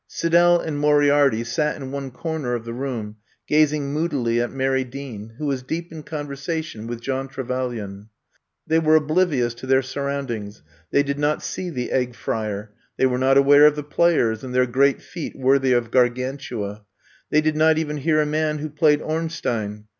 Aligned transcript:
Siddell 0.09 0.59
and 0.59 0.79
Moriarity 0.79 1.43
sat 1.43 1.75
in 1.75 1.91
one 1.91 2.09
corner 2.09 2.55
of 2.55 2.65
the 2.65 2.73
room, 2.73 3.17
gazing 3.47 3.93
moodily 3.93 4.41
at 4.41 4.51
Mary 4.51 4.83
Dean, 4.83 5.35
who 5.37 5.45
was 5.45 5.61
deep 5.61 5.91
in 5.91 6.01
conversation 6.01 6.87
with 6.87 7.01
John 7.01 7.27
Trevelyan. 7.27 8.09
They 8.65 8.79
were 8.79 8.99
oblivi 8.99 9.45
ous 9.45 9.53
to 9.53 9.67
their 9.67 9.83
surroundings, 9.83 10.63
they 10.89 11.03
did 11.03 11.19
not 11.19 11.43
see 11.43 11.69
the 11.69 11.91
Egg 11.91 12.13
Frier, 12.15 12.69
they 12.97 13.05
were 13.05 13.19
not 13.19 13.37
aware 13.37 13.67
of 13.67 13.75
the 13.75 13.83
players 13.83 14.43
and 14.43 14.55
their 14.55 14.65
great 14.65 15.03
feat 15.03 15.37
worthy 15.37 15.71
of 15.71 15.91
Gar 15.91 16.09
gantua; 16.09 16.81
they 17.29 17.39
did 17.41 17.55
not 17.55 17.77
even 17.77 17.97
hear 17.97 18.19
a 18.21 18.25
man 18.25 18.57
who 18.57 18.71
played 18.71 19.03
Ornstein. 19.03 19.85